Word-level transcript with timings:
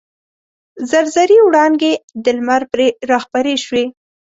زر 0.89 1.05
زري 1.15 1.37
وړانګې 1.43 1.93
د 2.23 2.25
لمر 2.37 2.61
پرې 2.71 2.87
راخپرې 3.11 3.55
شوې. 3.65 3.85